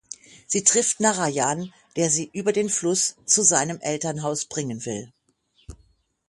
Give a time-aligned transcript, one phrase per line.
[0.47, 5.13] Sie trifft Narayan, der sie über den Fluss zu seinem Elternhaus bringen will.